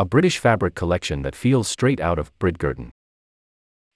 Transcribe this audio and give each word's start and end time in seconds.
a 0.00 0.04
British 0.06 0.38
fabric 0.38 0.74
collection 0.74 1.20
that 1.20 1.36
feels 1.36 1.68
straight 1.68 2.00
out 2.00 2.18
of 2.18 2.32
Bridgerton. 2.38 2.88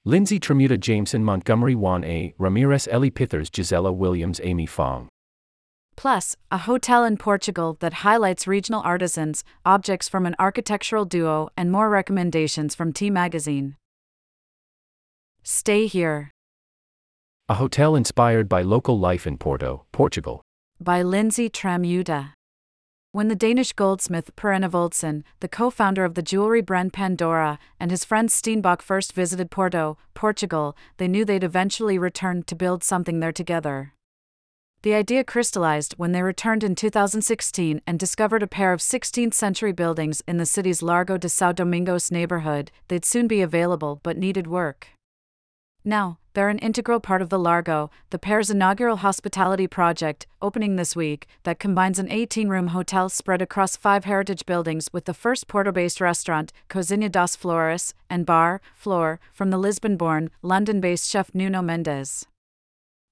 Lindsay 0.04 0.38
Tramuta 0.38 0.78
Jameson 0.78 1.24
Montgomery 1.24 1.74
Juan 1.74 2.04
A. 2.04 2.34
Ramirez 2.36 2.86
Ellie 2.90 3.10
Pithers 3.10 3.50
Gisela 3.50 3.90
Williams 3.90 4.38
Amy 4.44 4.66
Fong. 4.66 5.08
Plus, 5.96 6.36
a 6.50 6.58
hotel 6.58 7.06
in 7.06 7.16
Portugal 7.16 7.78
that 7.80 8.04
highlights 8.04 8.46
regional 8.46 8.82
artisans, 8.82 9.44
objects 9.64 10.06
from 10.06 10.26
an 10.26 10.36
architectural 10.38 11.06
duo, 11.06 11.48
and 11.56 11.72
more 11.72 11.88
recommendations 11.88 12.74
from 12.74 12.92
T 12.92 13.08
Magazine. 13.08 13.76
Stay 15.42 15.86
here. 15.86 16.30
A 17.48 17.54
hotel 17.54 17.96
inspired 17.96 18.46
by 18.46 18.60
local 18.60 18.98
life 18.98 19.26
in 19.26 19.38
Porto, 19.38 19.86
Portugal. 19.90 20.42
By 20.78 21.00
Lindsay 21.00 21.48
Tramuta. 21.48 22.34
When 23.14 23.28
the 23.28 23.36
Danish 23.36 23.72
goldsmith 23.74 24.34
Per 24.34 24.50
Enevoldsen, 24.50 25.22
the 25.38 25.46
co 25.46 25.70
founder 25.70 26.04
of 26.04 26.14
the 26.14 26.20
jewelry 26.20 26.60
brand 26.60 26.92
Pandora, 26.92 27.60
and 27.78 27.92
his 27.92 28.04
friend 28.04 28.28
Steenbach 28.28 28.82
first 28.82 29.12
visited 29.12 29.52
Porto, 29.52 29.96
Portugal, 30.14 30.76
they 30.96 31.06
knew 31.06 31.24
they'd 31.24 31.44
eventually 31.44 31.96
return 31.96 32.42
to 32.42 32.56
build 32.56 32.82
something 32.82 33.20
there 33.20 33.30
together. 33.30 33.92
The 34.82 34.94
idea 34.94 35.22
crystallized 35.22 35.94
when 35.96 36.10
they 36.10 36.24
returned 36.24 36.64
in 36.64 36.74
2016 36.74 37.80
and 37.86 38.00
discovered 38.00 38.42
a 38.42 38.48
pair 38.48 38.72
of 38.72 38.80
16th 38.80 39.34
century 39.34 39.70
buildings 39.70 40.20
in 40.26 40.38
the 40.38 40.44
city's 40.44 40.82
Largo 40.82 41.16
de 41.16 41.28
São 41.28 41.54
Domingos 41.54 42.10
neighborhood. 42.10 42.72
They'd 42.88 43.04
soon 43.04 43.28
be 43.28 43.42
available 43.42 44.00
but 44.02 44.18
needed 44.18 44.48
work. 44.48 44.88
Now, 45.84 46.18
they're 46.34 46.48
an 46.48 46.58
integral 46.58 47.00
part 47.00 47.22
of 47.22 47.30
the 47.30 47.38
Largo, 47.38 47.90
the 48.10 48.18
pair's 48.18 48.50
inaugural 48.50 48.98
hospitality 48.98 49.66
project, 49.66 50.26
opening 50.42 50.76
this 50.76 50.94
week, 50.94 51.26
that 51.44 51.58
combines 51.58 51.98
an 51.98 52.10
18 52.10 52.48
room 52.48 52.68
hotel 52.68 53.08
spread 53.08 53.40
across 53.40 53.76
five 53.76 54.04
heritage 54.04 54.44
buildings 54.44 54.88
with 54.92 55.06
the 55.06 55.14
first 55.14 55.48
Porto 55.48 55.72
based 55.72 56.00
restaurant, 56.00 56.52
Cozinha 56.68 57.10
das 57.10 57.36
Flores, 57.36 57.94
and 58.10 58.26
bar, 58.26 58.60
Flor, 58.74 59.20
from 59.32 59.50
the 59.50 59.58
Lisbon 59.58 59.96
born, 59.96 60.30
London 60.42 60.80
based 60.80 61.08
chef 61.08 61.34
Nuno 61.34 61.62
Mendes 61.62 62.26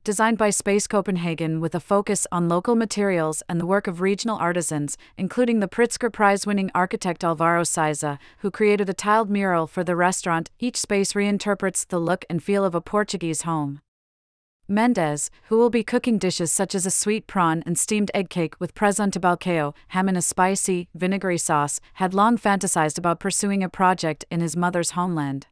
designed 0.04 0.36
by 0.36 0.50
Space 0.50 0.86
Copenhagen 0.86 1.60
with 1.60 1.74
a 1.74 1.80
focus 1.80 2.26
on 2.32 2.48
local 2.48 2.74
materials 2.74 3.42
and 3.48 3.60
the 3.60 3.66
work 3.66 3.86
of 3.86 4.00
regional 4.00 4.36
artisans, 4.36 4.98
including 5.16 5.60
the 5.60 5.68
Pritzker 5.68 6.12
Prize 6.12 6.46
winning 6.46 6.70
architect 6.74 7.22
Alvaro 7.22 7.62
Siza, 7.62 8.18
who 8.38 8.50
created 8.50 8.88
a 8.88 8.94
tiled 8.94 9.30
mural 9.30 9.66
for 9.66 9.84
the 9.84 9.94
restaurant. 9.94 10.50
Each 10.58 10.76
space 10.76 11.12
reinterprets 11.12 11.86
the 11.86 12.00
look 12.00 12.24
and 12.28 12.42
feel 12.42 12.64
of 12.64 12.74
a 12.74 12.80
Portuguese 12.80 13.42
home. 13.42 13.80
Mendes, 14.68 15.30
who 15.48 15.58
will 15.58 15.70
be 15.70 15.84
cooking 15.84 16.18
dishes 16.18 16.50
such 16.50 16.74
as 16.74 16.86
a 16.86 16.90
sweet 16.90 17.26
prawn 17.26 17.62
and 17.66 17.78
steamed 17.78 18.10
egg 18.14 18.30
cake 18.30 18.54
with 18.58 18.74
presente 18.74 19.20
balcao, 19.20 19.74
ham 19.88 20.08
in 20.08 20.16
a 20.16 20.22
spicy, 20.22 20.88
vinegary 20.94 21.38
sauce, 21.38 21.80
had 21.94 22.14
long 22.14 22.38
fantasized 22.38 22.98
about 22.98 23.20
pursuing 23.20 23.62
a 23.62 23.68
project 23.68 24.24
in 24.30 24.40
his 24.40 24.56
mother's 24.56 24.92
homeland. 24.92 25.46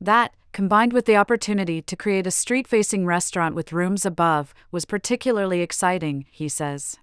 That, 0.00 0.34
combined 0.54 0.92
with 0.92 1.04
the 1.04 1.16
opportunity 1.16 1.82
to 1.82 1.96
create 1.96 2.28
a 2.28 2.30
street 2.30 2.68
facing 2.68 3.04
restaurant 3.04 3.56
with 3.56 3.72
rooms 3.72 4.06
above, 4.06 4.54
was 4.70 4.84
particularly 4.84 5.60
exciting, 5.60 6.24
he 6.30 6.48
says. 6.48 6.96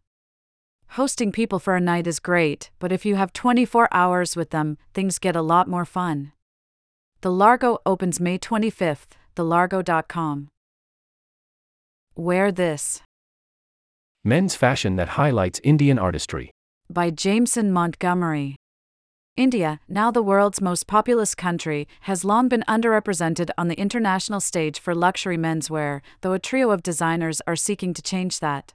Hosting 0.92 1.34
people 1.34 1.60
for 1.60 1.76
a 1.76 1.82
night 1.82 2.08
is 2.08 2.20
great, 2.20 2.72
but 2.80 2.94
if 2.94 3.06
you 3.06 3.16
have 3.16 3.34
24 3.34 3.90
hours 3.92 4.38
with 4.38 4.52
them, 4.52 4.78
things 4.94 5.20
get 5.20 5.36
a 5.36 5.42
lot 5.42 5.68
more 5.68 5.86
fun. 5.86 6.32
The 7.20 7.32
Largo 7.32 7.80
opens 7.86 8.22
May 8.22 8.40
25th, 8.40 9.18
thelargo.com. 9.36 10.48
Wear 12.16 12.52
this. 12.52 13.02
Men's 14.24 14.56
fashion 14.56 14.96
that 14.96 15.10
highlights 15.20 15.60
Indian 15.64 16.00
artistry. 16.00 16.52
By 16.90 17.10
Jameson 17.10 17.72
Montgomery. 17.72 18.56
India, 19.38 19.80
now 19.88 20.12
the 20.12 20.22
world's 20.22 20.60
most 20.60 20.88
populous 20.88 21.34
country, 21.34 21.88
has 22.02 22.26
long 22.26 22.50
been 22.50 22.66
underrepresented 22.68 23.50
on 23.58 23.70
the 23.70 23.80
international 23.80 24.42
stage 24.42 24.78
for 24.78 24.94
luxury 24.94 25.38
menswear, 25.38 26.02
though 26.20 26.34
a 26.34 26.40
trio 26.40 26.70
of 26.70 26.84
designers 26.84 27.42
are 27.48 27.56
seeking 27.56 27.94
to 27.94 28.02
change 28.02 28.40
that. 28.40 28.74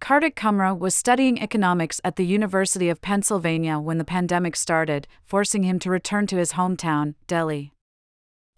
Kartik 0.00 0.36
Kumra 0.36 0.78
was 0.78 0.94
studying 0.94 1.40
economics 1.40 1.98
at 2.04 2.16
the 2.16 2.26
University 2.26 2.90
of 2.90 3.00
Pennsylvania 3.00 3.78
when 3.78 3.96
the 3.96 4.04
pandemic 4.04 4.54
started, 4.54 5.08
forcing 5.24 5.62
him 5.62 5.78
to 5.78 5.88
return 5.88 6.26
to 6.26 6.36
his 6.36 6.52
hometown, 6.52 7.14
Delhi. 7.26 7.72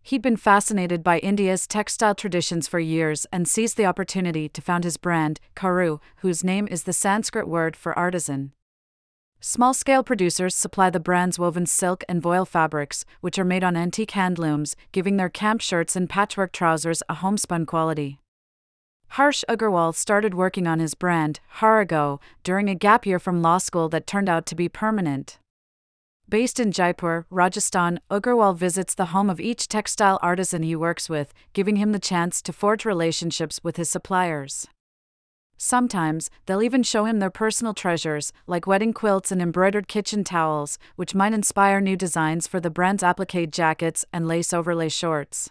He'd 0.03 0.23
been 0.23 0.37
fascinated 0.37 1.05
by 1.05 1.19
India's 1.21 1.69
textile 1.69 2.17
traditions 2.17 2.67
for 2.67 2.81
years 2.81 3.27
and 3.33 3.47
seized 3.47 3.77
the 3.77 3.87
opportunity 3.87 4.49
to 4.49 4.61
found 4.61 4.83
his 4.83 4.97
brand, 4.97 5.39
Karu, 5.55 6.01
whose 6.17 6.43
name 6.43 6.67
is 6.69 6.83
the 6.83 6.93
Sanskrit 6.93 7.47
word 7.47 7.77
for 7.77 7.97
artisan. 7.97 8.53
Small 9.49 9.75
scale 9.75 10.03
producers 10.03 10.57
supply 10.57 10.91
the 10.91 10.99
brand's 10.99 11.39
woven 11.39 11.67
silk 11.67 12.03
and 12.09 12.21
voile 12.21 12.45
fabrics, 12.45 13.05
which 13.21 13.39
are 13.39 13.45
made 13.45 13.63
on 13.63 13.77
antique 13.77 14.11
hand 14.11 14.41
looms, 14.41 14.75
giving 14.91 15.19
their 15.19 15.29
camp 15.29 15.61
shirts 15.61 15.95
and 15.95 16.11
patchwork 16.11 16.51
trousers 16.51 17.01
a 17.09 17.15
homespun 17.15 17.65
quality. 17.65 18.19
Harsh 19.11 19.45
Agarwal 19.49 19.95
started 19.95 20.35
working 20.35 20.67
on 20.67 20.81
his 20.81 20.97
brand, 20.97 21.39
Harago, 21.59 22.21
during 22.43 22.69
a 22.69 22.75
gap 22.75 23.07
year 23.07 23.21
from 23.21 23.41
law 23.41 23.59
school 23.59 23.89
that 23.91 24.05
turned 24.05 24.29
out 24.29 24.47
to 24.47 24.57
be 24.57 24.69
permanent. 24.69 25.39
Based 26.29 26.59
in 26.59 26.73
Jaipur, 26.73 27.25
Rajasthan, 27.31 28.01
Agarwal 28.11 28.57
visits 28.57 28.97
the 28.97 29.13
home 29.15 29.31
of 29.31 29.39
each 29.39 29.69
textile 29.69 30.19
artisan 30.23 30.65
he 30.65 30.75
works 30.75 31.09
with, 31.09 31.33
giving 31.53 31.77
him 31.77 31.93
the 31.93 32.01
chance 32.01 32.43
to 32.43 32.53
forge 32.53 32.85
relationships 32.85 33.61
with 33.63 33.77
his 33.77 33.89
suppliers. 33.89 34.67
Sometimes, 35.59 36.31
they'll 36.45 36.63
even 36.63 36.83
show 36.83 37.07
him 37.07 37.19
their 37.19 37.31
personal 37.31 37.73
treasures, 37.73 38.33
like 38.47 38.67
wedding 38.67 38.93
quilts 38.93 39.33
and 39.33 39.41
embroidered 39.41 39.89
kitchen 39.89 40.23
towels, 40.23 40.79
which 40.97 41.15
might 41.15 41.33
inspire 41.33 41.81
new 41.81 41.97
designs 41.97 42.47
for 42.47 42.61
the 42.61 42.71
brand's 42.71 43.03
applique 43.03 43.51
jackets 43.51 44.05
and 44.13 44.29
lace 44.29 44.53
overlay 44.53 44.89
shorts. 44.89 45.51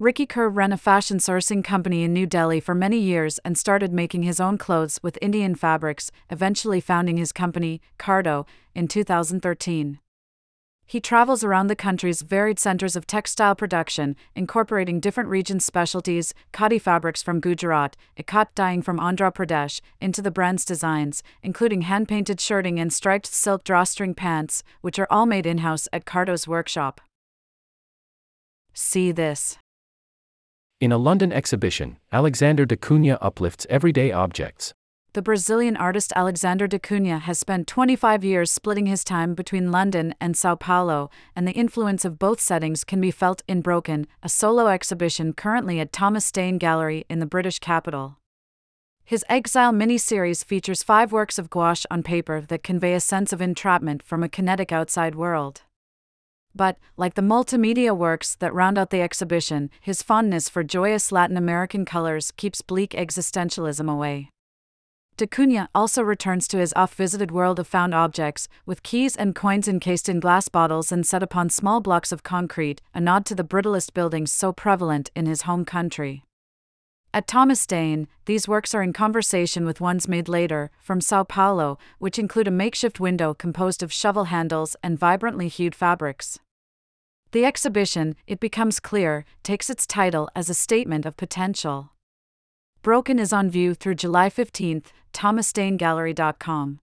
Rikki 0.00 0.26
Kher 0.26 0.52
ran 0.52 0.72
a 0.72 0.76
fashion 0.76 1.18
sourcing 1.18 1.62
company 1.62 2.02
in 2.02 2.12
New 2.12 2.26
Delhi 2.26 2.58
for 2.58 2.74
many 2.74 2.98
years 2.98 3.38
and 3.44 3.56
started 3.56 3.92
making 3.92 4.24
his 4.24 4.40
own 4.40 4.58
clothes 4.58 4.98
with 5.04 5.16
Indian 5.22 5.54
fabrics, 5.54 6.10
eventually 6.30 6.80
founding 6.80 7.16
his 7.16 7.30
company, 7.30 7.80
Kardo, 7.96 8.44
in 8.74 8.88
2013. 8.88 10.00
He 10.86 11.00
travels 11.00 11.42
around 11.42 11.68
the 11.68 11.76
country's 11.76 12.22
varied 12.22 12.58
centers 12.58 12.94
of 12.94 13.06
textile 13.06 13.54
production, 13.54 14.16
incorporating 14.36 15.00
different 15.00 15.30
region 15.30 15.58
specialties, 15.58 16.34
khadi 16.52 16.80
fabrics 16.80 17.22
from 17.22 17.40
Gujarat, 17.40 17.96
ikat 18.18 18.48
dyeing 18.54 18.82
from 18.82 18.98
Andhra 18.98 19.34
Pradesh, 19.34 19.80
into 20.00 20.20
the 20.20 20.30
brand's 20.30 20.64
designs, 20.64 21.22
including 21.42 21.82
hand 21.82 22.06
painted 22.06 22.40
shirting 22.40 22.78
and 22.78 22.92
striped 22.92 23.26
silk 23.26 23.64
drawstring 23.64 24.14
pants, 24.14 24.62
which 24.82 24.98
are 24.98 25.08
all 25.10 25.26
made 25.26 25.46
in 25.46 25.58
house 25.58 25.88
at 25.92 26.04
Kardo's 26.04 26.46
workshop. 26.46 27.00
See 28.74 29.10
this. 29.10 29.56
In 30.80 30.92
a 30.92 30.98
London 30.98 31.32
exhibition, 31.32 31.96
Alexandre 32.12 32.66
da 32.66 32.76
Cunha 32.76 33.16
uplifts 33.22 33.66
everyday 33.70 34.12
objects 34.12 34.74
the 35.14 35.22
Brazilian 35.22 35.76
artist 35.76 36.12
Alexandre 36.16 36.66
da 36.66 36.76
Cunha 36.76 37.20
has 37.20 37.38
spent 37.38 37.68
25 37.68 38.24
years 38.24 38.50
splitting 38.50 38.86
his 38.86 39.04
time 39.04 39.34
between 39.34 39.70
London 39.70 40.12
and 40.20 40.36
Sao 40.36 40.56
Paulo, 40.56 41.08
and 41.36 41.46
the 41.46 41.52
influence 41.52 42.04
of 42.04 42.18
both 42.18 42.40
settings 42.40 42.82
can 42.82 43.00
be 43.00 43.12
felt 43.12 43.40
in 43.46 43.60
Broken, 43.60 44.08
a 44.24 44.28
solo 44.28 44.66
exhibition 44.66 45.32
currently 45.32 45.78
at 45.78 45.92
Thomas 45.92 46.32
Dane 46.32 46.58
Gallery 46.58 47.04
in 47.08 47.20
the 47.20 47.26
British 47.26 47.60
capital. 47.60 48.18
His 49.04 49.24
Exile 49.28 49.70
mini 49.70 49.98
series 49.98 50.42
features 50.42 50.82
five 50.82 51.12
works 51.12 51.38
of 51.38 51.48
gouache 51.48 51.86
on 51.92 52.02
paper 52.02 52.40
that 52.40 52.64
convey 52.64 52.92
a 52.92 52.98
sense 52.98 53.32
of 53.32 53.40
entrapment 53.40 54.02
from 54.02 54.24
a 54.24 54.28
kinetic 54.28 54.72
outside 54.72 55.14
world. 55.14 55.62
But, 56.56 56.76
like 56.96 57.14
the 57.14 57.22
multimedia 57.22 57.96
works 57.96 58.34
that 58.36 58.52
round 58.52 58.78
out 58.78 58.90
the 58.90 59.02
exhibition, 59.02 59.70
his 59.80 60.02
fondness 60.02 60.48
for 60.48 60.64
joyous 60.64 61.12
Latin 61.12 61.36
American 61.36 61.84
colors 61.84 62.32
keeps 62.32 62.62
bleak 62.62 62.90
existentialism 62.90 63.88
away. 63.88 64.30
Da 65.16 65.26
Cunha 65.26 65.68
also 65.72 66.02
returns 66.02 66.48
to 66.48 66.58
his 66.58 66.72
oft 66.74 66.96
visited 66.96 67.30
world 67.30 67.60
of 67.60 67.68
found 67.68 67.94
objects, 67.94 68.48
with 68.66 68.82
keys 68.82 69.14
and 69.14 69.32
coins 69.32 69.68
encased 69.68 70.08
in 70.08 70.18
glass 70.18 70.48
bottles 70.48 70.90
and 70.90 71.06
set 71.06 71.22
upon 71.22 71.50
small 71.50 71.80
blocks 71.80 72.10
of 72.10 72.24
concrete, 72.24 72.82
a 72.92 73.00
nod 73.00 73.24
to 73.26 73.36
the 73.36 73.44
brittlest 73.44 73.94
buildings 73.94 74.32
so 74.32 74.52
prevalent 74.52 75.12
in 75.14 75.26
his 75.26 75.42
home 75.42 75.64
country. 75.64 76.24
At 77.12 77.28
Thomas 77.28 77.64
Dane, 77.64 78.08
these 78.24 78.48
works 78.48 78.74
are 78.74 78.82
in 78.82 78.92
conversation 78.92 79.64
with 79.64 79.80
ones 79.80 80.08
made 80.08 80.28
later, 80.28 80.72
from 80.80 81.00
Sao 81.00 81.22
Paulo, 81.22 81.78
which 82.00 82.18
include 82.18 82.48
a 82.48 82.50
makeshift 82.50 82.98
window 82.98 83.34
composed 83.34 83.84
of 83.84 83.92
shovel 83.92 84.24
handles 84.24 84.74
and 84.82 84.98
vibrantly 84.98 85.46
hued 85.46 85.76
fabrics. 85.76 86.40
The 87.30 87.44
exhibition, 87.44 88.16
it 88.26 88.40
becomes 88.40 88.80
clear, 88.80 89.24
takes 89.44 89.70
its 89.70 89.86
title 89.86 90.28
as 90.34 90.50
a 90.50 90.54
statement 90.54 91.06
of 91.06 91.16
potential. 91.16 91.92
Broken 92.82 93.20
is 93.20 93.32
on 93.32 93.48
view 93.48 93.74
through 93.74 93.94
July 93.94 94.28
15th, 94.28 94.86
thomasdanegallery.com. 95.14 96.80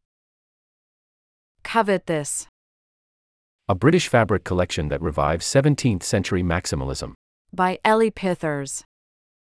Covet 1.63 2.07
this. 2.07 2.47
A 3.69 3.75
British 3.75 4.07
fabric 4.07 4.43
collection 4.43 4.89
that 4.89 5.01
revives 5.01 5.45
17th 5.45 6.03
century 6.03 6.41
maximalism. 6.41 7.13
By 7.53 7.79
Ellie 7.85 8.11
Pithers. 8.11 8.83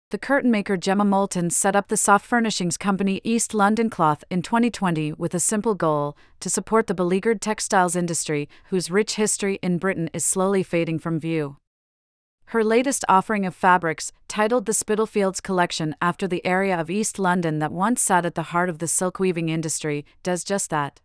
The 0.09 0.17
curtain 0.17 0.49
maker 0.49 0.77
Gemma 0.77 1.03
Moulton 1.03 1.49
set 1.49 1.75
up 1.75 1.89
the 1.89 1.97
soft 1.97 2.25
furnishings 2.25 2.77
company 2.77 3.19
East 3.25 3.53
London 3.53 3.89
Cloth 3.89 4.23
in 4.29 4.41
2020 4.41 5.11
with 5.13 5.33
a 5.33 5.39
simple 5.39 5.75
goal 5.75 6.15
to 6.39 6.49
support 6.49 6.87
the 6.87 6.93
beleaguered 6.93 7.41
textiles 7.41 7.93
industry, 7.93 8.47
whose 8.69 8.89
rich 8.89 9.15
history 9.15 9.59
in 9.61 9.77
Britain 9.77 10.09
is 10.13 10.23
slowly 10.23 10.63
fading 10.63 10.97
from 10.97 11.19
view. 11.19 11.57
Her 12.51 12.63
latest 12.63 13.03
offering 13.09 13.45
of 13.45 13.53
fabrics, 13.53 14.13
titled 14.29 14.67
the 14.67 14.73
Spitalfields 14.73 15.41
Collection 15.41 15.93
after 16.01 16.29
the 16.29 16.45
area 16.45 16.79
of 16.79 16.89
East 16.89 17.19
London 17.19 17.59
that 17.59 17.73
once 17.73 18.01
sat 18.01 18.25
at 18.25 18.35
the 18.35 18.53
heart 18.53 18.69
of 18.69 18.79
the 18.79 18.87
silk 18.87 19.19
weaving 19.19 19.49
industry, 19.49 20.05
does 20.23 20.45
just 20.45 20.69
that 20.69 21.01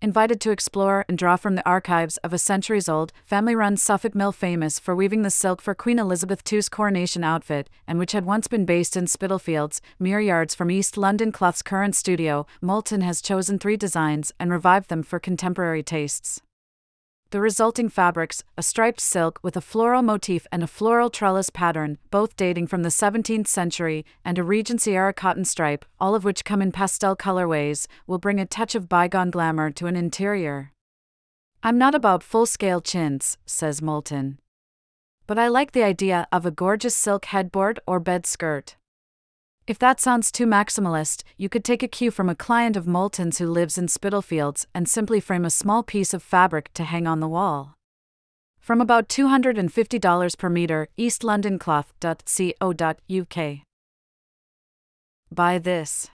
invited 0.00 0.38
to 0.38 0.52
explore 0.52 1.04
and 1.08 1.18
draw 1.18 1.34
from 1.34 1.56
the 1.56 1.66
archives 1.66 2.18
of 2.18 2.32
a 2.32 2.38
centuries 2.38 2.88
old, 2.88 3.12
family 3.24 3.56
run 3.56 3.76
Suffolk 3.76 4.14
mill 4.14 4.30
famous 4.30 4.78
for 4.78 4.94
weaving 4.94 5.22
the 5.22 5.30
silk 5.30 5.60
for 5.60 5.74
Queen 5.74 5.98
Elizabeth 5.98 6.42
II's 6.52 6.68
coronation 6.68 7.24
outfit, 7.24 7.68
and 7.88 7.98
which 7.98 8.12
had 8.12 8.24
once 8.24 8.46
been 8.46 8.64
based 8.64 8.96
in 8.96 9.06
Spitalfields, 9.06 9.80
mere 9.98 10.20
yards 10.20 10.54
from 10.54 10.70
East 10.70 10.96
London 10.96 11.32
Cloth's 11.32 11.62
current 11.62 11.96
studio, 11.96 12.46
Moulton 12.60 13.00
has 13.00 13.22
chosen 13.22 13.58
three 13.58 13.76
designs 13.76 14.30
and 14.38 14.52
revived 14.52 14.88
them 14.88 15.02
for 15.02 15.18
contemporary 15.18 15.82
tastes. 15.82 16.42
The 17.34 17.40
resulting 17.40 17.88
fabrics, 17.88 18.44
a 18.56 18.62
striped 18.62 19.00
silk 19.00 19.40
with 19.42 19.56
a 19.56 19.60
floral 19.60 20.02
motif 20.02 20.46
and 20.52 20.62
a 20.62 20.68
floral 20.68 21.10
trellis 21.10 21.50
pattern, 21.50 21.98
both 22.12 22.36
dating 22.36 22.68
from 22.68 22.84
the 22.84 22.90
17th 22.90 23.48
century, 23.48 24.06
and 24.24 24.38
a 24.38 24.44
Regency 24.44 24.94
era 24.94 25.12
cotton 25.12 25.44
stripe, 25.44 25.84
all 25.98 26.14
of 26.14 26.22
which 26.22 26.44
come 26.44 26.62
in 26.62 26.70
pastel 26.70 27.16
colorways, 27.16 27.88
will 28.06 28.18
bring 28.18 28.38
a 28.38 28.46
touch 28.46 28.76
of 28.76 28.88
bygone 28.88 29.32
glamour 29.32 29.72
to 29.72 29.88
an 29.88 29.96
interior. 29.96 30.70
I'm 31.60 31.76
not 31.76 31.92
about 31.92 32.22
full 32.22 32.46
scale 32.46 32.80
chintz, 32.80 33.36
says 33.44 33.82
Moulton. 33.82 34.38
But 35.26 35.36
I 35.36 35.48
like 35.48 35.72
the 35.72 35.82
idea 35.82 36.28
of 36.30 36.46
a 36.46 36.52
gorgeous 36.52 36.94
silk 36.94 37.24
headboard 37.24 37.80
or 37.84 37.98
bed 37.98 38.26
skirt. 38.26 38.76
If 39.66 39.78
that 39.78 39.98
sounds 39.98 40.30
too 40.30 40.46
maximalist, 40.46 41.22
you 41.38 41.48
could 41.48 41.64
take 41.64 41.82
a 41.82 41.88
cue 41.88 42.10
from 42.10 42.28
a 42.28 42.34
client 42.34 42.76
of 42.76 42.86
Moulton's 42.86 43.38
who 43.38 43.46
lives 43.46 43.78
in 43.78 43.88
Spitalfields 43.88 44.66
and 44.74 44.86
simply 44.86 45.20
frame 45.20 45.46
a 45.46 45.50
small 45.50 45.82
piece 45.82 46.12
of 46.12 46.22
fabric 46.22 46.70
to 46.74 46.84
hang 46.84 47.06
on 47.06 47.20
the 47.20 47.28
wall. 47.28 47.74
From 48.60 48.82
about 48.82 49.08
$250 49.08 50.38
per 50.38 50.50
meter, 50.50 50.88
East 50.98 51.24
London 51.24 51.58
eastlondoncloth.co.uk. 51.58 53.58
Buy 55.30 55.58
this. 55.58 56.10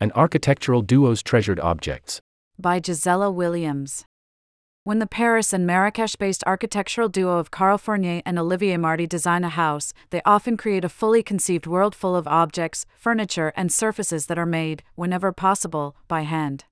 An 0.00 0.10
architectural 0.12 0.82
duo's 0.82 1.22
treasured 1.22 1.60
objects. 1.60 2.20
By 2.58 2.80
Gisela 2.80 3.30
Williams. 3.30 4.06
When 4.84 4.98
the 4.98 5.06
Paris 5.06 5.52
and 5.52 5.64
Marrakesh 5.64 6.16
based 6.16 6.42
architectural 6.44 7.08
duo 7.08 7.38
of 7.38 7.52
Karl 7.52 7.78
Fournier 7.78 8.20
and 8.26 8.36
Olivier 8.36 8.76
Marty 8.76 9.06
design 9.06 9.44
a 9.44 9.48
house, 9.48 9.94
they 10.10 10.20
often 10.24 10.56
create 10.56 10.84
a 10.84 10.88
fully 10.88 11.22
conceived 11.22 11.68
world 11.68 11.94
full 11.94 12.16
of 12.16 12.26
objects, 12.26 12.84
furniture, 12.96 13.52
and 13.54 13.70
surfaces 13.70 14.26
that 14.26 14.40
are 14.40 14.46
made, 14.46 14.82
whenever 14.96 15.30
possible, 15.30 15.94
by 16.08 16.22
hand. 16.22 16.64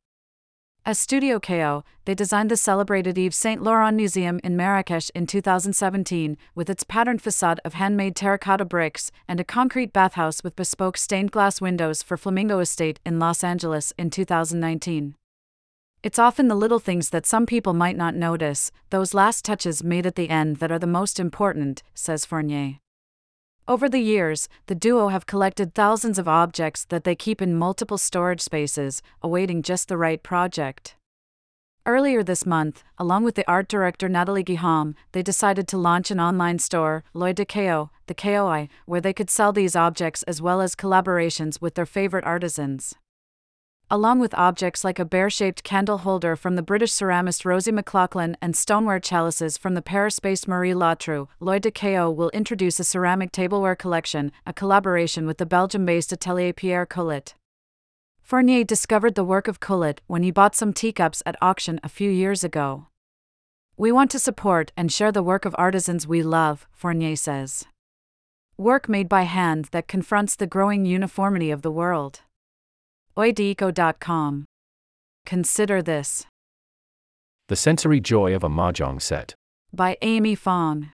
As 0.84 0.98
Studio 0.98 1.38
KO, 1.38 1.84
they 2.04 2.16
designed 2.16 2.50
the 2.50 2.56
celebrated 2.56 3.16
Yves 3.16 3.36
Saint 3.36 3.62
Laurent 3.62 3.96
Museum 3.96 4.40
in 4.42 4.56
Marrakesh 4.56 5.10
in 5.14 5.28
2017, 5.28 6.36
with 6.56 6.68
its 6.68 6.82
patterned 6.82 7.22
facade 7.22 7.60
of 7.64 7.74
handmade 7.74 8.16
terracotta 8.16 8.64
bricks, 8.64 9.12
and 9.28 9.38
a 9.38 9.44
concrete 9.44 9.92
bathhouse 9.92 10.42
with 10.42 10.56
bespoke 10.56 10.96
stained 10.96 11.30
glass 11.30 11.60
windows 11.60 12.02
for 12.02 12.16
Flamingo 12.16 12.58
Estate 12.58 12.98
in 13.06 13.20
Los 13.20 13.44
Angeles 13.44 13.92
in 13.96 14.10
2019. 14.10 15.14
It's 16.02 16.18
often 16.18 16.48
the 16.48 16.54
little 16.54 16.78
things 16.78 17.10
that 17.10 17.26
some 17.26 17.44
people 17.44 17.74
might 17.74 17.96
not 17.96 18.14
notice, 18.14 18.72
those 18.88 19.12
last 19.12 19.44
touches 19.44 19.84
made 19.84 20.06
at 20.06 20.14
the 20.14 20.30
end, 20.30 20.56
that 20.56 20.72
are 20.72 20.78
the 20.78 20.86
most 20.86 21.20
important, 21.20 21.82
says 21.92 22.24
Fournier. 22.24 22.78
Over 23.68 23.86
the 23.86 24.00
years, 24.00 24.48
the 24.64 24.74
duo 24.74 25.08
have 25.08 25.26
collected 25.26 25.74
thousands 25.74 26.18
of 26.18 26.26
objects 26.26 26.86
that 26.86 27.04
they 27.04 27.14
keep 27.14 27.42
in 27.42 27.54
multiple 27.54 27.98
storage 27.98 28.40
spaces, 28.40 29.02
awaiting 29.22 29.60
just 29.60 29.88
the 29.88 29.98
right 29.98 30.22
project. 30.22 30.96
Earlier 31.84 32.22
this 32.22 32.46
month, 32.46 32.82
along 32.96 33.24
with 33.24 33.34
the 33.34 33.46
art 33.46 33.68
director 33.68 34.08
Natalie 34.08 34.42
Guillaume, 34.42 34.94
they 35.12 35.22
decided 35.22 35.68
to 35.68 35.76
launch 35.76 36.10
an 36.10 36.18
online 36.18 36.60
store, 36.60 37.04
L'Oeil 37.12 37.34
de 37.34 37.44
KO, 37.44 37.90
the 38.06 38.14
KOI, 38.14 38.70
where 38.86 39.02
they 39.02 39.12
could 39.12 39.28
sell 39.28 39.52
these 39.52 39.76
objects 39.76 40.22
as 40.22 40.40
well 40.40 40.62
as 40.62 40.74
collaborations 40.74 41.60
with 41.60 41.74
their 41.74 41.84
favorite 41.84 42.24
artisans 42.24 42.94
along 43.90 44.20
with 44.20 44.32
objects 44.34 44.84
like 44.84 45.00
a 45.00 45.04
bear 45.04 45.28
shaped 45.28 45.64
candle 45.64 45.98
holder 45.98 46.36
from 46.36 46.54
the 46.54 46.62
British 46.62 46.92
ceramist 46.92 47.44
Rosie 47.44 47.72
McLaughlin 47.72 48.36
and 48.40 48.54
stoneware 48.54 49.00
chalices 49.00 49.58
from 49.58 49.74
the 49.74 49.82
Paris 49.82 50.20
based 50.20 50.46
Marie 50.46 50.72
Latru, 50.72 51.26
L'Oeil 51.40 51.58
de 51.58 52.12
will 52.12 52.30
introduce 52.30 52.78
a 52.78 52.84
ceramic 52.84 53.32
tableware 53.32 53.74
collection, 53.74 54.30
a 54.46 54.52
collaboration 54.52 55.26
with 55.26 55.38
the 55.38 55.46
Belgium 55.46 55.84
based 55.84 56.12
atelier 56.12 56.52
Pierre 56.52 56.86
Collet. 56.86 57.34
Fournier 58.22 58.62
discovered 58.62 59.16
the 59.16 59.24
work 59.24 59.48
of 59.48 59.58
Collet 59.58 60.00
when 60.06 60.22
he 60.22 60.30
bought 60.30 60.54
some 60.54 60.72
teacups 60.72 61.20
at 61.26 61.34
auction 61.42 61.80
a 61.82 61.88
few 61.88 62.10
years 62.10 62.44
ago. 62.44 62.86
We 63.76 63.90
want 63.90 64.12
to 64.12 64.20
support 64.20 64.70
and 64.76 64.92
share 64.92 65.10
the 65.10 65.22
work 65.22 65.44
of 65.44 65.56
artisans 65.58 66.06
we 66.06 66.22
love, 66.22 66.68
Fournier 66.70 67.16
says. 67.16 67.64
Work 68.56 68.88
made 68.88 69.08
by 69.08 69.22
hand 69.22 69.70
that 69.72 69.88
confronts 69.88 70.36
the 70.36 70.46
growing 70.46 70.84
uniformity 70.86 71.50
of 71.50 71.62
the 71.62 71.72
world 71.72 72.20
oideco.com. 73.16 74.44
Consider 75.26 75.82
this. 75.82 76.26
The 77.48 77.56
Sensory 77.56 78.00
Joy 78.00 78.34
of 78.34 78.44
a 78.44 78.48
Mahjong 78.48 79.02
Set. 79.02 79.34
By 79.72 79.96
Amy 80.02 80.34
Fong. 80.34 80.92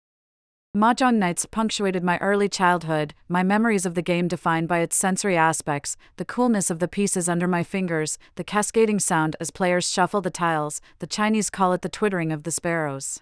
Mahjong 0.75 1.17
nights 1.17 1.45
punctuated 1.45 2.03
my 2.03 2.17
early 2.19 2.49
childhood, 2.49 3.13
my 3.29 3.43
memories 3.43 3.85
of 3.85 3.95
the 3.95 4.01
game 4.01 4.27
defined 4.27 4.69
by 4.69 4.79
its 4.79 4.97
sensory 4.97 5.37
aspects, 5.37 5.99
the 6.17 6.25
coolness 6.25 6.71
of 6.71 6.79
the 6.79 6.89
pieces 6.89 7.29
under 7.29 7.47
my 7.47 7.63
fingers, 7.63 8.19
the 8.37 8.45
cascading 8.45 8.99
sound 8.99 9.37
as 9.39 9.51
players 9.51 9.87
shuffle 9.91 10.23
the 10.23 10.31
tiles, 10.31 10.81
the 10.99 11.07
Chinese 11.07 11.51
call 11.51 11.75
it 11.75 11.83
the 11.83 11.91
twittering 11.91 12.33
of 12.33 12.45
the 12.45 12.51
sparrows. 12.51 13.21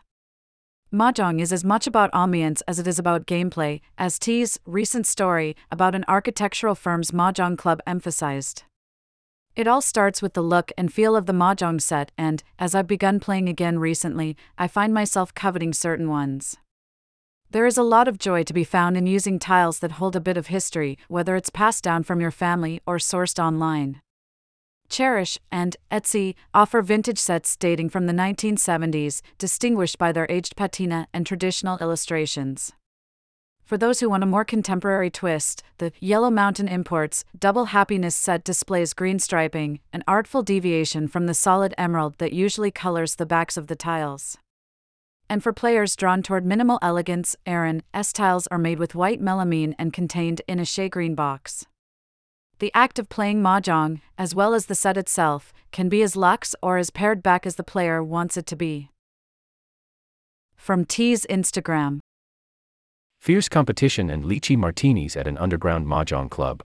Mahjong 0.92 1.40
is 1.40 1.52
as 1.52 1.64
much 1.64 1.88
about 1.88 2.12
ambience 2.12 2.62
as 2.68 2.78
it 2.78 2.86
is 2.86 3.00
about 3.00 3.26
gameplay, 3.26 3.80
as 3.98 4.18
T's 4.18 4.60
recent 4.64 5.06
story 5.06 5.56
about 5.72 5.96
an 5.96 6.04
architectural 6.06 6.76
firm's 6.76 7.10
Mahjong 7.10 7.58
club 7.58 7.80
emphasized. 7.86 8.62
It 9.56 9.66
all 9.66 9.80
starts 9.80 10.22
with 10.22 10.34
the 10.34 10.42
look 10.42 10.70
and 10.78 10.92
feel 10.92 11.16
of 11.16 11.26
the 11.26 11.32
Mahjong 11.32 11.80
set, 11.80 12.12
and, 12.16 12.42
as 12.58 12.74
I've 12.74 12.86
begun 12.86 13.18
playing 13.18 13.48
again 13.48 13.78
recently, 13.78 14.36
I 14.56 14.68
find 14.68 14.94
myself 14.94 15.34
coveting 15.34 15.72
certain 15.72 16.08
ones. 16.08 16.56
There 17.50 17.66
is 17.66 17.76
a 17.76 17.82
lot 17.82 18.06
of 18.06 18.18
joy 18.18 18.44
to 18.44 18.54
be 18.54 18.62
found 18.62 18.96
in 18.96 19.08
using 19.08 19.40
tiles 19.40 19.80
that 19.80 19.92
hold 19.92 20.14
a 20.14 20.20
bit 20.20 20.36
of 20.36 20.46
history, 20.46 20.96
whether 21.08 21.34
it's 21.34 21.50
passed 21.50 21.82
down 21.82 22.04
from 22.04 22.20
your 22.20 22.30
family 22.30 22.80
or 22.86 22.98
sourced 22.98 23.42
online. 23.42 24.00
Chairish 24.88 25.38
and 25.50 25.76
Etsy 25.90 26.34
offer 26.54 26.80
vintage 26.80 27.18
sets 27.18 27.56
dating 27.56 27.88
from 27.88 28.06
the 28.06 28.12
1970s, 28.12 29.20
distinguished 29.36 29.98
by 29.98 30.12
their 30.12 30.26
aged 30.28 30.54
patina 30.54 31.08
and 31.12 31.26
traditional 31.26 31.76
illustrations. 31.78 32.72
For 33.70 33.78
those 33.78 34.00
who 34.00 34.10
want 34.10 34.24
a 34.24 34.26
more 34.26 34.44
contemporary 34.44 35.10
twist, 35.10 35.62
the 35.78 35.92
Yellow 36.00 36.28
Mountain 36.28 36.66
Imports 36.66 37.24
Double 37.38 37.66
Happiness 37.66 38.16
set 38.16 38.42
displays 38.42 38.92
green 38.92 39.20
striping, 39.20 39.78
an 39.92 40.02
artful 40.08 40.42
deviation 40.42 41.06
from 41.06 41.26
the 41.26 41.34
solid 41.34 41.72
emerald 41.78 42.18
that 42.18 42.32
usually 42.32 42.72
colors 42.72 43.14
the 43.14 43.26
backs 43.26 43.56
of 43.56 43.68
the 43.68 43.76
tiles. 43.76 44.36
And 45.28 45.40
for 45.40 45.52
players 45.52 45.94
drawn 45.94 46.20
toward 46.20 46.44
minimal 46.44 46.80
elegance, 46.82 47.36
Aaron 47.46 47.84
S 47.94 48.12
tiles 48.12 48.48
are 48.48 48.58
made 48.58 48.80
with 48.80 48.96
white 48.96 49.20
melamine 49.20 49.76
and 49.78 49.92
contained 49.92 50.42
in 50.48 50.58
a 50.58 50.64
shea 50.64 50.88
green 50.88 51.14
box. 51.14 51.64
The 52.58 52.72
act 52.74 52.98
of 52.98 53.08
playing 53.08 53.40
mahjong, 53.40 54.00
as 54.18 54.34
well 54.34 54.52
as 54.52 54.66
the 54.66 54.74
set 54.74 54.96
itself, 54.96 55.52
can 55.70 55.88
be 55.88 56.02
as 56.02 56.16
luxe 56.16 56.56
or 56.60 56.76
as 56.78 56.90
pared 56.90 57.22
back 57.22 57.46
as 57.46 57.54
the 57.54 57.62
player 57.62 58.02
wants 58.02 58.36
it 58.36 58.46
to 58.46 58.56
be. 58.56 58.90
From 60.56 60.84
T's 60.84 61.24
Instagram 61.30 62.00
Fierce 63.20 63.50
competition 63.50 64.08
and 64.08 64.24
lychee 64.24 64.56
martinis 64.56 65.14
at 65.14 65.26
an 65.26 65.36
underground 65.36 65.86
mahjong 65.86 66.30
club. 66.30 66.62